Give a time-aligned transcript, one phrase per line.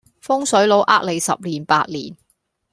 [0.19, 2.17] 風水佬呃你十年八年